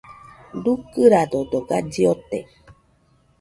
[0.63, 2.39] Dukɨradodo galli ote.